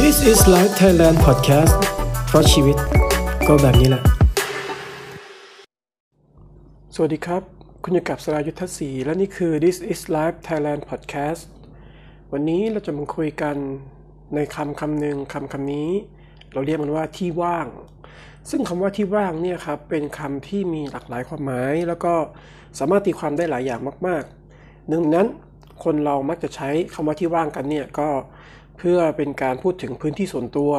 [0.00, 1.74] This is Life Thailand Podcast
[2.26, 2.76] เพราะชีวิต
[3.48, 4.02] ก็แบบนี้แหละ
[6.94, 7.42] สวัสดีครับ
[7.82, 11.42] คุณอยู่กับสรายุทธศรีและนี่คือ This is Life Thailand Podcast
[12.32, 13.56] วันนี้เราจะมาคุยกัน
[14.34, 15.90] ในคำคำหนึ่งคำคำนี้
[16.52, 17.66] เราเรียกมันว่าที่ว่าง
[18.50, 22.14] ซึ่งคำว่าที่ว่างเนี่ยครับเป็นคำที่มีหลากหลายความหมาย แล้วก็
[22.78, 24.24] สามารถตีความได้หลายอย่างมาก
[24.56, 25.28] ๆ หนึ่งนั้น
[25.84, 28.08] คนเรามักจะใช้คำว่าที่ว่างกันเนี่ยก็
[28.78, 30.72] เพื่อเป็นการพูดถึงพื้นที่ส่วนตัว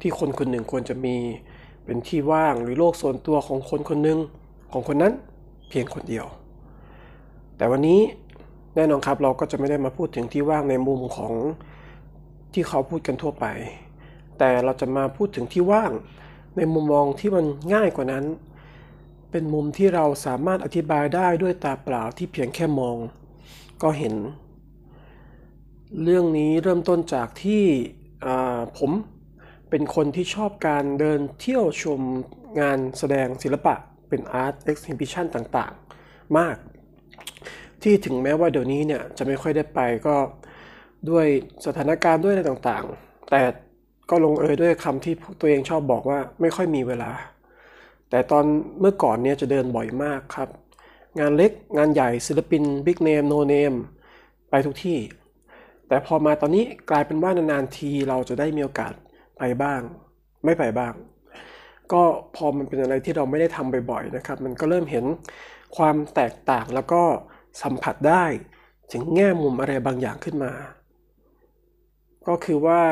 [0.00, 1.16] ที่คนคนหนึ่งควรจะมี
[1.84, 4.18] เป็นที่ว่างหรือโลกส่วนตัวของคนคนหนึ่ง
[4.72, 5.12] ของคนนั้น
[5.68, 6.26] เพียงคนเดียว
[7.56, 8.00] แต่วันนี้
[8.74, 11.32] แน่นอนครับเราก็จะไม่ได้มาพูดถึงที่ว่างในมุมของ
[12.54, 13.46] ที่เขาพูดกันทั่วไป
[14.38, 15.92] แต่เราจะมาพูดถึงที่ว่าง
[16.56, 17.44] ในมุมมองที่มัน
[17.74, 18.24] ง่ายกว่านั้น
[19.30, 22.96] เป็นมุมที่เราสามารถอธิบายได้ด้วยตาเปล่าที่เพียงแค่มอง
[23.82, 24.14] ก็เห็น
[26.02, 27.64] เรื่องนี้เริ่มต้นจากที่
[28.78, 28.90] ผม
[29.70, 32.00] เป็นคนที่ชอบการเดินเที่ยวชม
[32.60, 33.74] งานแสดงศิลปะ
[34.08, 36.56] เป็น art exhibition ต่างๆ มาก
[37.82, 40.16] ที่ถึงแม้ว่าเดี๋ยวนี้เนี่ย จะไม่ค่อยได้ไปก็
[41.10, 41.26] ด้วย
[41.66, 43.42] สถานการณ์ด้วยอะไรต่างๆ แต่
[44.10, 47.10] ก็ลงเอยด้วยคำที่ตัวเองชอบบอกว่าไม่ค่อยมีเวลา
[48.10, 48.44] แต่ตอน
[48.80, 50.48] เมื่อก่อนเนี่ยจะเดินบ่อยมากครับ
[51.20, 53.74] งานเล็กงานใหญ่ศิลปินบิ๊กเนมโนเนม
[54.50, 54.98] ไปทุกที่
[55.88, 58.92] แต่พอมาตอนนี้กลายเป็นว่านานๆทีเราจะได้มีโอกาส
[59.38, 59.80] ไปบ้าง
[60.44, 60.92] ไม่ไปบ้าง
[61.92, 62.02] ก็
[62.36, 65.04] พอมันเป็นอะไรที่เราไม่ได้ทำบ่อยๆนะครับ มันก็เริ่มเห็น
[65.76, 67.02] ความแตกต่างแล้วก็
[67.62, 68.24] สัมผัสได้
[68.92, 70.52] ถึงแง่มุมอะไรบางอย่างขึ้นมา
[72.28, 72.82] ก็คือว่า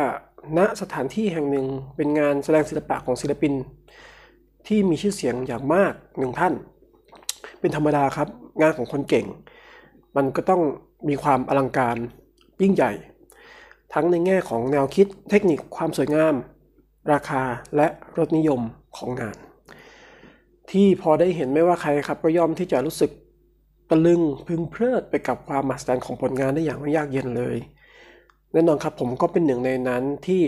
[0.59, 3.53] ณสถานที่แห่งหนึ่งเป็นงานแสดงศิลปะของศิลปิน
[4.67, 6.55] ที่มีชื่อเสียงอย่างมากหนึ่งท่าน
[7.63, 8.29] เป็นธรรมดาครับ
[8.61, 9.27] งานของคนเก่ง
[10.17, 10.63] มันก็ต้อง
[11.09, 11.97] มีความอลังการ
[12.63, 12.93] ยิ่งใหญ่
[13.95, 16.35] ทั้งในแง่ของแนวคิดเทคนิคความสวยงาม
[17.13, 17.43] ราคา
[17.77, 17.87] และ
[18.19, 18.61] รสนิยม
[18.97, 19.37] ของงาน
[20.71, 23.11] ที่พอได้เห็นไม่ว่าใครครับก็ย่อมที่จะรู้สึก
[23.91, 27.57] ตะลึงพึงเพลิดไปกับความมหัศจรรย์ของผลงานได้อย่างไม่ยากเย็นเลย
[28.53, 30.41] แน่นอนครับผมก็เป็นหนึ่งในนั้นที่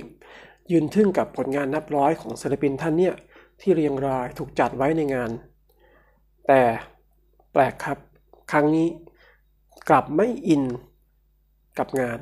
[0.71, 3.15] ยืนทึ่งกับผลงานนับร้อยของศิลปินท่านเนี่ย
[3.61, 5.31] ที่เรียงรายถูกจัดไว้ในงาน
[6.47, 6.61] แต่
[7.55, 7.99] แปลกครับ
[8.53, 8.89] ครั้งนี้
[9.89, 10.63] กลับไม่อิน
[11.79, 12.21] กับงาน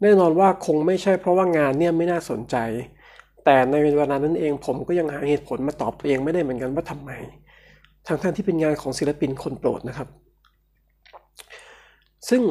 [0.00, 2.56] แน่นอนว่าคงไม่ใช่เพราะว่างานเนี่ยไม่น่าสนใจ
[3.44, 7.10] แต่ในเวลานั้นเองผมก็ยังหาเหตุผลมาตอบตัวเองไม่ได้เหมือนกันว่าทำไม
[8.06, 10.08] ทั้งท่านที่เป็นงานของศิลปินคนโปรดนะครับ
[12.28, 12.42] ซึ่ง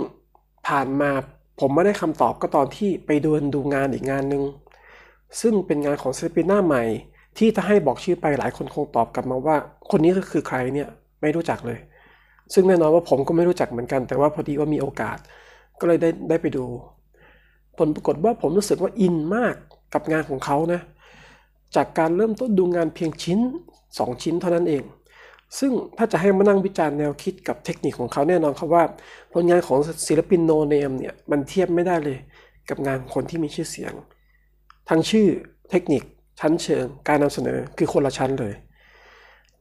[0.68, 1.12] ผ่านมา
[1.60, 4.44] ผมไม่ได้คำตอบก็ตอนที่ไปดูดูงานอีกงานหนึ่ง
[5.42, 6.84] ซึ่งเป็นงานของศิลปินหน้าใหม่
[7.38, 9.56] ที่ถ้าให้บอกชื่อไปหลายคนคงตอบกลับมาว่า
[9.92, 10.90] คนนี้ก็คือใครเนี่ย
[11.24, 11.80] ไม่รู้จักเลย
[12.54, 15.18] ซึ่งแน่นอนว่าผมก็ไม่รู้จักเหมือนกัน แต่ว่าพอดีว่ามีโอกาส
[15.80, 16.66] ก็เลยได้ได้ไปดู
[17.78, 19.56] ผลปรากฏว่าผมรู้สึกว่าอินมาก
[19.94, 20.82] กับงานของเขานะ
[21.76, 23.40] จากการเริ่มต้นดูงานเพียงชิ้น
[23.82, 24.84] 2 ชิ้นเท่านั้นเอง
[25.60, 28.84] ซึ่งถ้าจะให้มานั่งวิจารณ์แนวคิดกับเทคนิคของเขาแน่นอนครับว่า
[29.34, 32.18] ผลงานของศิลปินโนเนมเนี่ยมันเทียบไม่ได้เลย
[32.70, 33.94] กับงานคนที่มีชื่อเสียง
[34.90, 35.28] ทั้งชื่อ
[35.72, 36.04] เทคนิค
[36.40, 38.54] ชั้นเชิง การนำเสนอคือคนละชั้นเลย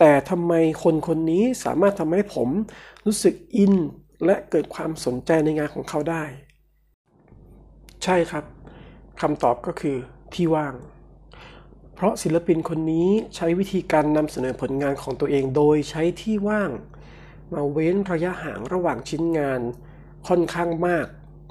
[0.04, 2.48] แต่ทำไมคนคนนี้สามารถทำให้ผม
[3.04, 3.74] รู้สึกอิน
[4.24, 6.24] และเกิดความสนใจในงานของเขาได้
[8.04, 8.44] ใช่ครับ
[9.20, 9.96] คำตอบก็คือ
[10.34, 10.74] ที่ว่าง
[11.94, 16.70] เพราะศิลปินคนนี้ใช้วิธีการนำเสนอผลงานของตัวเองโดยใช้ที่ว่าง
[17.52, 19.60] มาเว้นระยะห่างระหว่างชิ้นงาน
[20.28, 21.06] ค่อนข้างมาก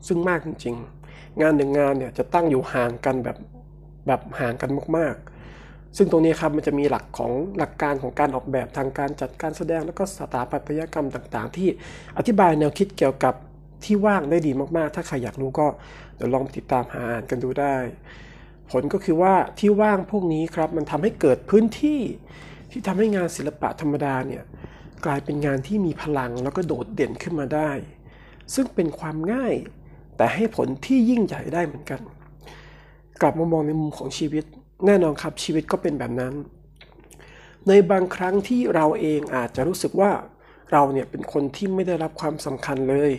[0.08, 0.76] ซึ่งมากจริง
[1.10, 3.38] ๆ งานหนึ่งงานเนี่ยจะตั้งอยู่ห่างกันแบบ
[4.08, 5.31] แบบห่างกันมากๆ
[5.98, 11.70] ซึ่งตรงนี้ครับมันจะมีหลักของหลักการของการออกแบบทางการจัดการแสดง แล้วก็สถาปัตยกรรมต่าง ๆ ที่
[12.18, 13.34] อธิบายแนวคิดเกี่ยวกับ
[13.84, 15.68] ที่ว่างได้ดีมากๆ ถ้าใครอยากรู้ก็
[16.16, 17.76] เดี๋ยวลองติดตามหาอ่านกันดูได้
[18.72, 22.00] ผลก็คือว่าที่ว่างพวกนี้ครับมันทำให้เกิดพื้นที่
[22.72, 24.44] ที่ทำให้งานศิลปะธรรมดาเนี่ย
[25.06, 27.72] กลายเป็นงานที่มีพลังแล้วก็โดดเด่นขึ้นมาได้
[28.54, 29.54] ซึ่งเป็นความง่าย
[30.18, 32.02] แต่ให้ผลที่ยิ่งใหญ่ได้เหมือนกัน
[33.22, 34.46] กลับมามองในมุมของชีวิต
[34.86, 36.34] แน่นอนครับชีวิตก็เป็นแบบนั้น
[37.68, 40.12] ในบางครั้งที่เราเองอาจจะรู้สึกว่า
[40.72, 43.12] เราเนี่ยเป็นคนที่ไม่ได้รับความสำคัญเลย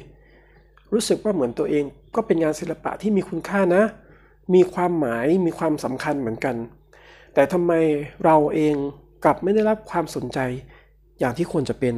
[0.92, 3.82] รู้สึกว่าเหมือนตัวเองก็เป็นงานศิลปะที่มีคุณค่านะ
[4.54, 6.56] มีความหมายมีความสำคัญเหมือนกัน
[7.34, 7.72] แต่ทำไม
[8.24, 8.74] เราเอง
[9.24, 10.38] กลับไม่ได้รับความสนใจ
[11.18, 11.94] อย่างที่ควรจะเป็น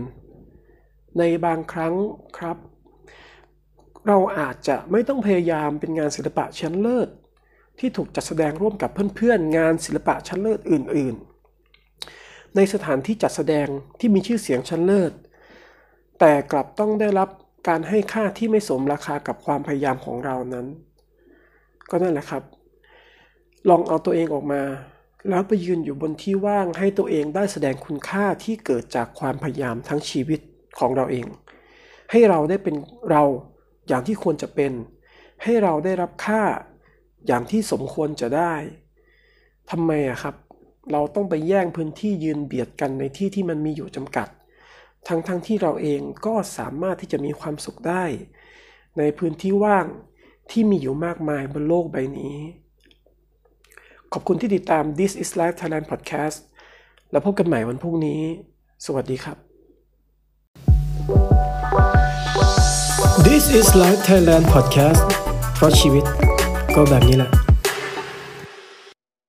[1.19, 1.95] ในบางครั้ง
[2.39, 2.57] ครับ
[4.09, 7.09] เราอาจจะไม่ต้องพยายามเป็นงานศิลปะชั้นเลิศ
[7.79, 11.15] ที่ถูกจัดแสดงร่วมกับเพื่อนๆ งานศิลปะชั้นเลิศอื่น
[11.85, 13.69] ๆ ในสถานที่จัดแสดง
[13.99, 15.13] ที่มีชื่อเสียงชั้นเลิศ
[16.21, 17.29] แต่กลับต้องได้รับ
[17.69, 20.67] การให้ค่าที่ไม่สมราคากับความพยายามของเรานั้น
[21.91, 22.43] ก็นั่นแหละครับ
[23.69, 24.63] ลองเอาตัวเองออกมา
[25.29, 30.41] แล้วไปยืนอยู่บนที่ว่างให้ตัวเองได้แสดงคุณค่าที่เกิดจากความพยายามทั้งชีวิต
[30.79, 31.27] ของเราเอง
[32.11, 32.75] ให้เราได้เป็น
[33.11, 33.23] เรา
[33.89, 34.73] อย่างที่ควรจะเป็น
[35.43, 36.43] ให้เราได้รับค่า
[37.27, 38.55] อย่างที่สมควรจะได้
[39.71, 40.35] ทำไมอะครับ
[40.93, 44.29] เราต้องไปแย่งพื้นที่ยืนเบียดกันในที่ที่มันมีอยู่จำกัด
[45.09, 48.05] ทั้งๆทที่เราเองก็สามารถที่จะมีความสุขได้
[48.99, 49.87] ในพื้นที่ว่าง
[50.51, 52.37] ที่มีอยู่มากมายบนโลกใบนี้
[54.13, 56.39] ขอบคุณที่ติดตาม This is Life Thailand Podcast
[57.11, 58.23] แล้วพบกันใหม่วันพรุ่งนี้
[58.87, 59.37] สวัสดีครับ
[63.27, 65.03] This is Life Thailand Podcast
[65.55, 66.05] เพราะชีวิต
[66.75, 67.44] ก็แบบนี้แหละ